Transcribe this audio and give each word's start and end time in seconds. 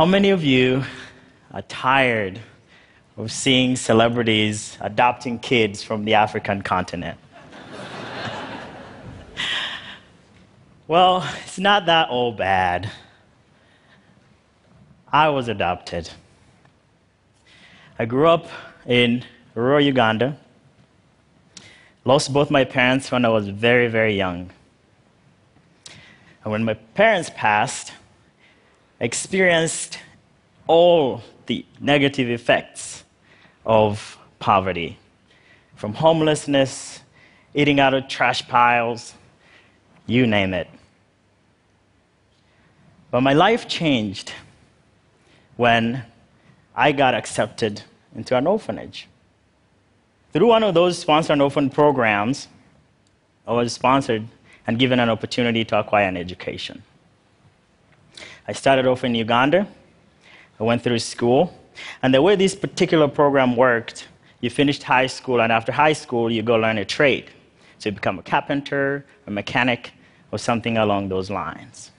How 0.00 0.06
many 0.06 0.30
of 0.30 0.42
you 0.42 0.82
are 1.52 1.60
tired 1.60 2.40
of 3.18 3.30
seeing 3.30 3.76
celebrities 3.76 4.78
adopting 4.80 5.38
kids 5.38 5.82
from 5.82 6.06
the 6.06 6.14
African 6.14 6.62
continent? 6.62 7.18
well, 10.88 11.22
it's 11.44 11.58
not 11.58 11.84
that 11.84 12.08
all 12.08 12.32
bad. 12.32 12.90
I 15.12 15.28
was 15.28 15.48
adopted. 15.48 16.08
I 17.98 18.06
grew 18.06 18.26
up 18.26 18.46
in 18.86 19.22
rural 19.54 19.82
Uganda. 19.82 20.38
Lost 22.06 22.32
both 22.32 22.50
my 22.50 22.64
parents 22.64 23.12
when 23.12 23.26
I 23.26 23.28
was 23.28 23.48
very, 23.48 23.88
very 23.88 24.16
young. 24.16 24.48
And 26.42 26.52
when 26.52 26.64
my 26.64 26.72
parents 26.72 27.30
passed, 27.36 27.92
experienced 29.00 29.98
all 30.66 31.22
the 31.46 31.64
negative 31.80 32.28
effects 32.28 33.04
of 33.64 34.18
poverty 34.38 34.98
from 35.80 35.94
homelessness, 35.94 37.00
eating 37.54 37.80
out 37.80 37.94
of 37.94 38.06
trash 38.06 38.46
piles, 38.46 39.14
you 40.06 40.26
name 40.26 40.52
it. 40.52 40.68
But 43.10 43.22
my 43.22 43.32
life 43.32 43.66
changed 43.66 44.32
when 45.56 46.04
I 46.76 46.92
got 46.92 47.14
accepted 47.14 47.82
into 48.14 48.36
an 48.36 48.46
orphanage. 48.46 49.08
Through 50.32 50.48
one 50.48 50.62
of 50.62 50.74
those 50.74 50.98
sponsored 50.98 51.40
orphan 51.40 51.70
programs, 51.70 52.48
I 53.46 53.52
was 53.52 53.72
sponsored 53.72 54.28
and 54.66 54.78
given 54.78 55.00
an 55.00 55.08
opportunity 55.08 55.64
to 55.64 55.78
acquire 55.78 56.06
an 56.06 56.16
education. 56.16 56.82
I 58.48 58.52
started 58.52 58.86
off 58.86 59.04
in 59.04 59.14
Uganda. 59.14 59.66
I 60.58 60.62
went 60.62 60.82
through 60.82 60.98
school. 60.98 61.56
And 62.02 62.12
the 62.12 62.20
way 62.20 62.36
this 62.36 62.54
particular 62.54 63.08
program 63.08 63.56
worked, 63.56 64.08
you 64.40 64.50
finished 64.50 64.82
high 64.82 65.06
school, 65.06 65.40
and 65.40 65.52
after 65.52 65.72
high 65.72 65.92
school, 65.92 66.30
you 66.30 66.42
go 66.42 66.56
learn 66.56 66.78
a 66.78 66.84
trade. 66.84 67.30
So 67.78 67.88
you 67.88 67.94
become 67.94 68.18
a 68.18 68.22
carpenter, 68.22 69.04
a 69.26 69.30
mechanic, 69.30 69.92
or 70.32 70.38
something 70.38 70.76
along 70.76 71.08
those 71.08 71.30
lines. 71.30 71.90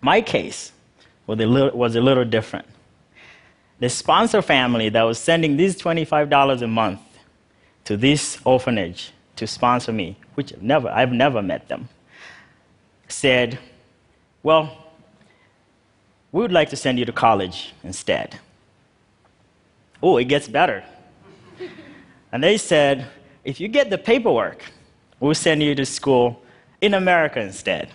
My 0.00 0.20
case 0.20 0.72
was 1.26 1.38
a 1.40 1.46
little, 1.46 1.76
was 1.76 1.96
a 1.96 2.00
little 2.00 2.24
different. 2.24 2.66
The 3.80 3.88
sponsor 3.88 4.42
family 4.42 4.88
that 4.90 5.02
was 5.02 5.18
sending 5.18 5.56
these 5.56 5.76
$25 5.76 6.62
a 6.62 6.66
month 6.66 7.00
to 7.84 7.96
this 7.96 8.38
orphanage 8.44 9.12
to 9.36 9.46
sponsor 9.46 9.92
me, 9.92 10.16
which 10.34 10.52
never, 10.60 10.88
I've 10.88 11.12
never 11.12 11.42
met 11.42 11.68
them, 11.68 11.88
said, 13.08 13.58
Well, 14.42 14.83
we 16.34 16.40
would 16.40 16.50
like 16.50 16.70
to 16.70 16.76
send 16.76 16.98
you 16.98 17.04
to 17.04 17.12
college 17.12 17.72
instead. 17.84 18.40
Oh, 20.02 20.16
it 20.16 20.24
gets 20.24 20.48
better. 20.48 20.82
and 22.32 22.42
they 22.42 22.56
said, 22.56 23.06
If 23.44 23.60
you 23.60 23.68
get 23.68 23.88
the 23.88 23.98
paperwork, 23.98 24.64
we'll 25.20 25.36
send 25.36 25.62
you 25.62 25.76
to 25.76 25.86
school 25.86 26.42
in 26.80 26.92
America 26.92 27.40
instead. 27.40 27.88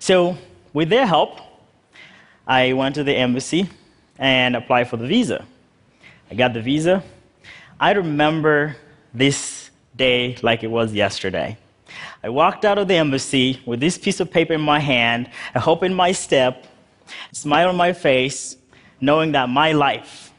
So, 0.00 0.36
with 0.72 0.88
their 0.88 1.06
help, 1.06 1.38
I 2.48 2.72
went 2.72 2.96
to 2.96 3.04
the 3.04 3.14
embassy 3.14 3.70
and 4.18 4.56
applied 4.56 4.88
for 4.90 4.96
the 4.96 5.06
visa. 5.06 5.46
I 6.28 6.34
got 6.34 6.52
the 6.52 6.62
visa. 6.62 7.04
I 7.78 7.92
remember 7.92 8.74
this 9.14 9.70
day 9.94 10.36
like 10.42 10.64
it 10.64 10.70
was 10.70 10.92
yesterday. 10.92 11.58
I 12.22 12.28
walked 12.28 12.64
out 12.64 12.78
of 12.78 12.88
the 12.88 12.94
embassy 12.94 13.60
with 13.66 13.80
this 13.80 13.98
piece 13.98 14.20
of 14.20 14.30
paper 14.30 14.52
in 14.52 14.60
my 14.60 14.78
hand, 14.78 15.30
a 15.54 15.60
hope 15.60 15.82
in 15.82 15.92
my 15.92 16.12
step, 16.12 16.66
a 17.30 17.34
smile 17.34 17.68
on 17.68 17.76
my 17.76 17.92
face, 17.92 18.56
knowing 19.00 19.32
that 19.32 19.48
my 19.48 19.72
life 19.72 20.32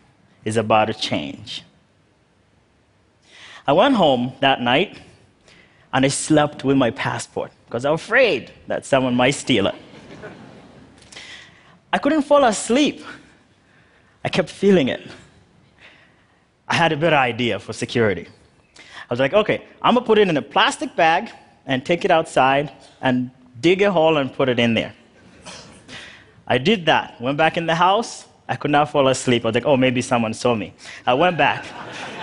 is 0.46 0.58
about 0.58 0.86
to 0.86 0.94
change. 0.94 1.64
I 3.68 3.74
went 3.74 3.96
home 3.96 4.34
that 4.40 4.62
night 4.62 5.00
and 5.94 6.06
I 6.06 6.10
slept 6.10 6.64
with 6.64 6.76
my 6.76 6.92
passport 6.92 7.52
because 7.66 7.86
I 7.86 7.92
was 7.92 8.02
afraid 8.02 8.52
that 8.68 8.86
someone 8.86 9.16
might 9.16 9.32
steal 9.32 9.68
it. 9.68 9.76
I 11.92 11.98
couldn't 11.98 12.24
fall 12.24 12.44
asleep. 12.44 13.06
I 14.24 14.30
kept 14.30 14.50
feeling 14.50 14.88
it. 14.88 15.02
I 16.68 16.76
had 16.76 16.92
a 16.92 16.98
better 16.98 17.16
idea 17.16 17.60
for 17.60 17.74
security. 17.74 18.28
I 18.78 19.08
was 19.10 19.20
like, 19.20 19.34
okay, 19.34 19.66
I'm 19.82 19.94
gonna 19.94 20.06
put 20.06 20.18
it 20.18 20.28
in 20.28 20.36
a 20.36 20.42
plastic 20.42 20.96
bag 20.96 21.30
and 21.66 21.86
take 21.86 22.06
it 22.06 22.12
outside 22.12 22.72
and 23.02 23.32
dig 23.62 23.82
a 23.82 23.92
hole 23.92 24.18
and 24.18 24.34
put 24.34 24.50
it 24.50 24.60
in 24.60 24.74
there. 24.74 24.94
I 26.48 26.58
did 26.58 26.86
that. 26.88 27.20
Went 27.22 27.38
back 27.38 27.58
in 27.58 27.66
the 27.66 27.76
house. 27.76 28.26
I 28.50 28.56
could 28.56 28.72
not 28.72 28.92
fall 28.92 29.08
asleep. 29.08 29.46
I 29.46 29.48
was 29.48 29.56
like, 29.56 29.66
oh, 29.66 29.78
maybe 29.78 30.02
someone 30.02 30.34
saw 30.34 30.54
me. 30.54 30.74
I 31.08 31.14
went 31.14 31.38
back. 31.38 31.66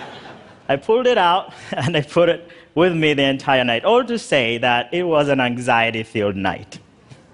I 0.68 0.76
pulled 0.76 1.06
it 1.06 1.18
out 1.18 1.52
and 1.72 1.96
I 1.96 2.02
put 2.02 2.28
it 2.28 2.48
with 2.74 2.94
me 2.94 3.14
the 3.14 3.24
entire 3.24 3.64
night. 3.64 3.84
All 3.84 4.04
to 4.04 4.18
say 4.18 4.58
that 4.58 4.92
it 4.92 5.04
was 5.04 5.28
an 5.28 5.40
anxiety 5.40 6.02
filled 6.02 6.36
night. 6.36 6.78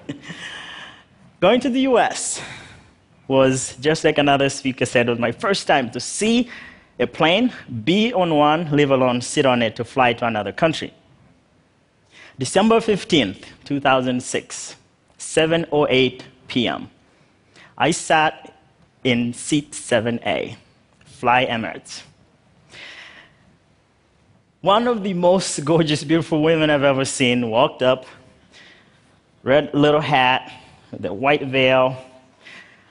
Going 1.40 1.60
to 1.60 1.68
the 1.68 1.80
US 1.80 2.40
was 3.28 3.76
just 3.80 4.04
like 4.04 4.18
another 4.18 4.48
speaker 4.48 4.86
said, 4.86 5.08
it 5.08 5.10
was 5.10 5.18
my 5.18 5.32
first 5.32 5.66
time 5.66 5.90
to 5.90 6.00
see 6.00 6.48
a 6.98 7.06
plane, 7.06 7.52
be 7.84 8.12
on 8.14 8.34
one, 8.34 8.70
live 8.70 8.90
alone, 8.90 9.20
sit 9.20 9.44
on 9.44 9.60
it 9.60 9.76
to 9.76 9.84
fly 9.84 10.12
to 10.14 10.26
another 10.26 10.52
country. 10.52 10.94
December 12.38 12.80
15th, 12.80 13.44
2006, 13.64 14.76
7:08 15.18 16.22
p.m. 16.48 16.90
I 17.78 17.92
sat 17.92 18.54
in 19.02 19.32
seat 19.32 19.72
7A, 19.72 20.56
Fly 21.06 21.46
Emirates. 21.46 22.02
One 24.60 24.86
of 24.86 25.02
the 25.02 25.14
most 25.14 25.64
gorgeous, 25.64 26.04
beautiful 26.04 26.42
women 26.42 26.68
I've 26.68 26.82
ever 26.82 27.06
seen 27.06 27.48
walked 27.48 27.80
up, 27.80 28.04
red 29.42 29.72
little 29.72 30.02
hat, 30.02 30.52
the 30.92 31.14
white 31.14 31.44
veil. 31.44 31.96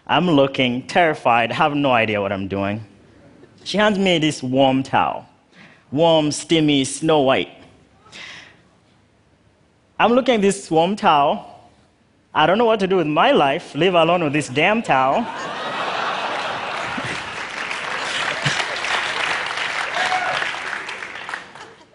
I'm 0.07 0.28
looking 0.28 0.88
terrified, 0.88 1.51
have 1.51 1.75
no 1.75 1.91
idea 1.91 2.19
what 2.19 2.31
I'm 2.31 2.47
doing. 2.47 2.84
She 3.63 3.78
hands 3.78 4.00
me 4.00 4.17
this 4.17 4.41
warm 4.41 4.81
towel, 4.81 5.28
warm, 5.91 6.31
steamy, 6.31 6.84
snow 6.84 7.22
white. 7.22 7.51
I'm 9.97 10.11
looking 10.11 10.35
at 10.35 10.41
this 10.41 10.69
warm 10.69 10.97
towel. 10.97 11.69
I 12.33 12.45
don't 12.45 12.57
know 12.57 12.66
what 12.66 12.81
to 12.81 12.88
do 12.88 12.97
with 12.97 13.07
my 13.07 13.31
life, 13.31 13.73
live 13.75 13.94
alone 13.94 14.25
with 14.25 14.33
this 14.33 14.50
damn 14.50 14.83
towel. 14.83 15.25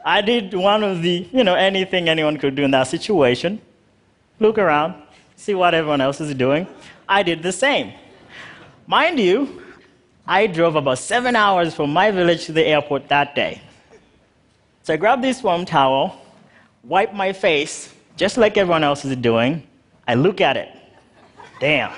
I 0.03 0.23
did 0.23 0.55
one 0.55 0.83
of 0.83 1.03
the, 1.03 1.29
you 1.31 1.45
know, 1.45 1.55
anything 1.55 2.09
anyone 2.09 2.39
could 2.39 2.55
do 2.55 2.63
in 2.63 2.71
that 2.71 2.85
situation. 2.85 3.61
Look 4.39 4.57
around, 4.57 4.95
see 5.37 5.55
what 5.55 5.75
everyone 5.75 6.01
else 6.01 6.23
is 6.23 6.35
doing. 6.35 6.67
I 7.07 7.23
did 7.23 7.43
the 7.43 7.53
same. 7.53 7.93
Mind 8.87 9.21
you, 9.21 9.63
I 10.27 10.47
drove 10.47 10.75
about 10.75 10.99
seven 10.99 11.37
hours 11.37 11.75
from 11.75 11.93
my 11.93 12.11
village 12.11 12.47
to 12.47 12.53
the 12.53 12.65
airport 12.65 13.09
that 13.09 13.35
day. 13.35 13.61
So 14.85 14.95
I 14.95 14.97
grabbed 14.97 15.23
this 15.23 15.43
warm 15.43 15.67
towel, 15.67 16.20
wipe 16.85 17.13
my 17.13 17.33
face, 17.33 17.95
just 18.17 18.37
like 18.37 18.57
everyone 18.57 18.85
else 18.85 19.05
is 19.05 19.17
doing. 19.17 19.67
I 20.07 20.15
look 20.15 20.41
at 20.41 20.57
it. 20.57 20.69
Damn. 21.61 21.93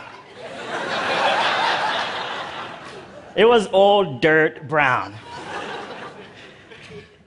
it 3.36 3.44
was 3.44 3.66
all 3.68 4.18
dirt 4.18 4.68
brown. 4.68 5.14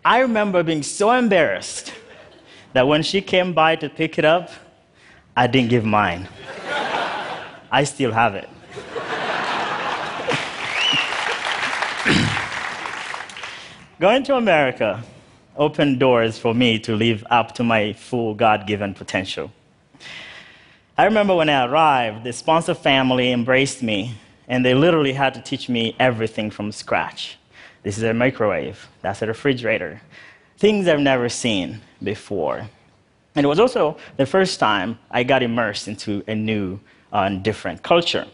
I 0.03 0.19
remember 0.19 0.61
being 0.63 0.83
so 0.83 1.11
embarrassed 1.11 1.93
that 2.73 2.87
when 2.87 3.01
she 3.01 3.21
came 3.21 3.53
by 3.53 3.75
to 3.77 3.89
pick 3.89 4.19
it 4.19 4.25
up, 4.25 4.51
I 5.35 5.47
didn't 5.47 5.69
give 5.69 5.85
mine. 5.85 6.27
I 7.71 7.83
still 7.85 8.11
have 8.11 8.35
it. 8.35 8.47
Going 13.99 14.23
to 14.23 14.35
America 14.35 15.03
opened 15.55 15.99
doors 15.99 16.37
for 16.37 16.53
me 16.53 16.79
to 16.79 16.95
live 16.95 17.25
up 17.29 17.53
to 17.55 17.63
my 17.63 17.93
full 17.93 18.33
God 18.33 18.67
given 18.67 18.93
potential. 18.93 19.51
I 20.97 21.05
remember 21.05 21.35
when 21.35 21.49
I 21.49 21.65
arrived, 21.65 22.23
the 22.23 22.33
sponsor 22.33 22.73
family 22.73 23.31
embraced 23.31 23.83
me, 23.83 24.15
and 24.47 24.63
they 24.65 24.73
literally 24.73 25.13
had 25.13 25.33
to 25.33 25.41
teach 25.41 25.67
me 25.67 25.95
everything 25.99 26.51
from 26.51 26.71
scratch. 26.71 27.37
This 27.83 27.97
is 27.97 28.03
a 28.03 28.13
microwave, 28.13 28.87
that's 29.01 29.21
a 29.21 29.27
refrigerator, 29.27 30.01
things 30.57 30.87
I've 30.87 30.99
never 30.99 31.29
seen 31.29 31.81
before. 32.01 32.69
And 33.35 33.43
it 33.43 33.47
was 33.47 33.59
also 33.59 33.97
the 34.15 34.25
first 34.25 34.59
time 34.59 34.97
I 35.11 35.23
got 35.23 35.43
immersed 35.43 35.87
into 35.87 36.23
a 36.27 36.35
new 36.35 36.79
uh, 37.11 37.23
and 37.27 37.43
different 37.43 37.83
culture. 37.83 38.25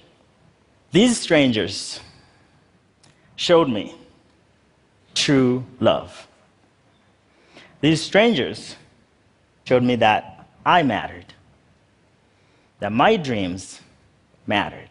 These 0.92 1.20
strangers 1.20 2.00
showed 3.36 3.70
me 3.70 3.96
true 5.16 5.66
love. 5.80 6.28
These 7.82 8.02
strangers 8.04 8.76
showed 9.66 9.82
me 9.82 9.96
that 9.96 10.48
I 10.64 10.84
mattered, 10.84 11.34
that 12.80 12.92
my 12.92 13.18
dreams 13.18 13.82
mattered. 14.46 14.90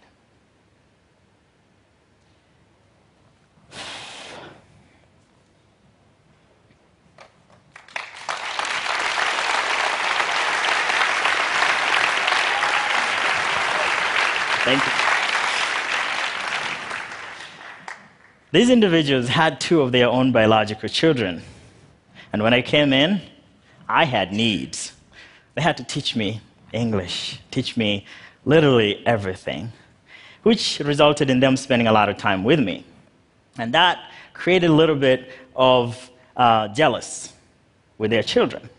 Thank 14.63 14.85
you. 14.85 14.93
These 18.53 18.71
individuals 18.71 19.29
had 19.29 19.61
two 19.61 19.81
of 19.81 19.93
their 19.93 20.09
own 20.09 20.33
biological 20.33 20.89
children. 20.89 21.43
And 22.33 22.43
when 22.43 22.55
I 22.55 22.63
came 22.63 22.93
in, 22.93 23.21
I 23.89 24.05
had 24.05 24.33
needs. 24.33 24.93
They 25.55 25.63
had 25.63 25.77
to 25.79 25.85
teach 25.85 26.15
me 26.15 26.41
English, 26.73 27.41
teach 27.51 27.77
me 27.77 28.07
literally 28.45 29.05
everything, 29.07 29.73
which 30.43 30.81
resulted 30.81 31.29
in 31.29 31.41
them 31.41 31.57
spending 31.57 31.89
a 31.89 31.93
lot 31.93 32.09
of 32.09 32.17
time 32.17 32.45
with 32.45 32.61
me. 32.61 32.85
And 33.59 33.75
that 33.75 33.99
created 34.33 34.71
a 34.71 34.73
little 34.73 34.97
bit 34.97 35.31
of 35.57 36.11
uh, 36.37 36.69
jealous 36.69 37.33
with 37.99 38.11
their 38.11 38.23
children. 38.23 38.71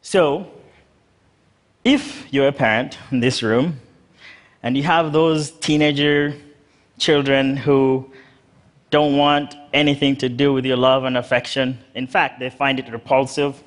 So, 0.00 0.50
if 1.84 2.32
you're 2.32 2.48
a 2.48 2.52
parent 2.52 2.96
in 3.10 3.20
this 3.20 3.42
room 3.42 3.80
and 4.62 4.76
you 4.76 4.84
have 4.84 5.12
those 5.12 5.50
teenager 5.50 6.34
children 6.98 7.56
who 7.56 8.10
don't 8.92 9.16
want 9.16 9.56
anything 9.72 10.14
to 10.16 10.28
do 10.28 10.52
with 10.52 10.66
your 10.66 10.76
love 10.76 11.04
and 11.04 11.16
affection, 11.16 11.78
in 11.94 12.06
fact, 12.06 12.38
they 12.38 12.50
find 12.50 12.78
it 12.78 12.92
repulsive, 12.92 13.60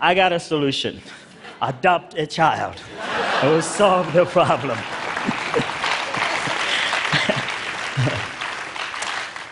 I 0.00 0.14
got 0.14 0.32
a 0.32 0.40
solution 0.40 1.00
adopt 1.60 2.14
a 2.18 2.26
child. 2.26 2.74
It 3.42 3.46
will 3.46 3.62
solve 3.62 4.12
the 4.12 4.24
problem. 4.24 4.76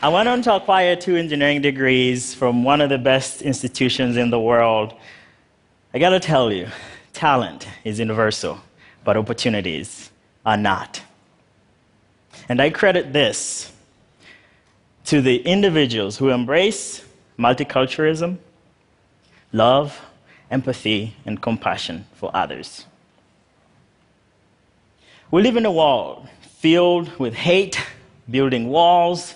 I 0.02 0.08
went 0.12 0.28
on 0.28 0.42
to 0.42 0.54
acquire 0.56 0.96
two 0.96 1.16
engineering 1.16 1.62
degrees 1.62 2.34
from 2.34 2.64
one 2.64 2.80
of 2.80 2.88
the 2.88 2.98
best 2.98 3.42
institutions 3.42 4.16
in 4.16 4.30
the 4.30 4.40
world. 4.40 4.94
I 5.94 5.98
gotta 5.98 6.18
tell 6.18 6.52
you, 6.52 6.68
talent 7.12 7.68
is 7.84 7.98
universal, 7.98 8.60
but 9.04 9.16
opportunities 9.16 10.10
are 10.44 10.56
not. 10.56 11.02
And 12.48 12.60
I 12.60 12.70
credit 12.70 13.12
this 13.12 13.70
to 15.12 15.20
the 15.20 15.42
individuals 15.42 16.16
who 16.16 16.30
embrace 16.30 17.04
multiculturalism, 17.38 18.38
love, 19.52 20.00
empathy, 20.50 21.14
and 21.26 21.42
compassion 21.42 22.06
for 22.14 22.30
others. 22.32 22.86
We 25.30 25.42
live 25.42 25.58
in 25.58 25.66
a 25.66 25.70
world 25.70 26.26
filled 26.40 27.18
with 27.18 27.34
hate, 27.34 27.78
building 28.30 28.70
walls, 28.70 29.34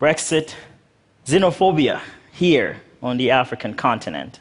Brexit, 0.00 0.54
xenophobia 1.26 2.00
here 2.30 2.80
on 3.02 3.16
the 3.16 3.32
African 3.32 3.74
continent. 3.74 4.38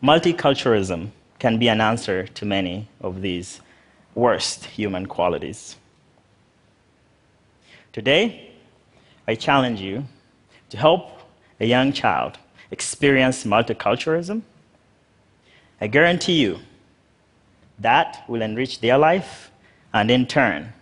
Multiculturalism 0.00 1.10
can 1.40 1.58
be 1.58 1.66
an 1.66 1.80
answer 1.80 2.28
to 2.28 2.44
many 2.44 2.86
of 3.00 3.20
these 3.20 3.60
worst 4.14 4.66
human 4.66 5.06
qualities. 5.06 5.74
Today, 7.92 8.51
I 9.26 9.34
challenge 9.34 9.80
you 9.80 10.04
to 10.70 10.76
help 10.76 11.10
a 11.60 11.66
young 11.66 11.92
child 11.92 12.38
experience 12.70 13.44
multiculturalism. 13.44 14.42
I 15.80 15.86
guarantee 15.86 16.40
you 16.40 16.58
that 17.78 18.24
will 18.28 18.42
enrich 18.42 18.80
their 18.80 18.98
life, 18.98 19.50
and 19.92 20.10
in 20.10 20.26
turn, 20.26 20.72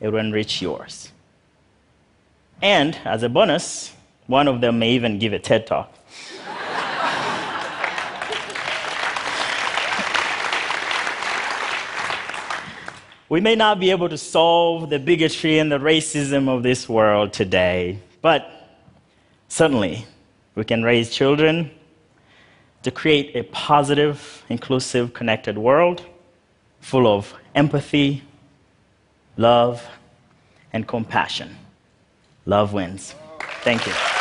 it 0.00 0.08
will 0.08 0.18
enrich 0.18 0.60
yours. 0.60 1.12
And 2.60 2.98
as 3.04 3.22
a 3.22 3.28
bonus, 3.28 3.94
one 4.26 4.48
of 4.48 4.60
them 4.60 4.78
may 4.78 4.90
even 4.90 5.18
give 5.18 5.32
a 5.32 5.38
TED 5.38 5.66
talk. 5.66 5.92
We 13.28 13.40
may 13.40 13.54
not 13.54 13.80
be 13.80 13.90
able 13.90 14.08
to 14.10 14.18
solve 14.18 14.90
the 14.90 14.98
bigotry 14.98 15.58
and 15.58 15.72
the 15.72 15.78
racism 15.78 16.48
of 16.48 16.62
this 16.62 16.88
world 16.88 17.32
today, 17.32 17.98
but 18.20 18.50
certainly 19.48 20.06
we 20.54 20.64
can 20.64 20.82
raise 20.82 21.10
children 21.10 21.70
to 22.82 22.90
create 22.90 23.34
a 23.34 23.42
positive, 23.44 24.44
inclusive, 24.48 25.14
connected 25.14 25.56
world 25.56 26.02
full 26.80 27.06
of 27.06 27.32
empathy, 27.54 28.22
love, 29.38 29.86
and 30.72 30.86
compassion. 30.86 31.56
Love 32.44 32.74
wins. 32.74 33.14
Thank 33.62 33.86
you. 33.86 34.13